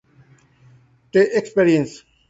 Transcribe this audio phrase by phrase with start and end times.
[1.11, 2.03] T Experience.